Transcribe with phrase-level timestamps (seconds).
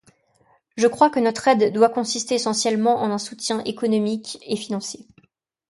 [0.77, 5.05] Je crois que notre aide doit consister essentiellement en un soutien économique et financier.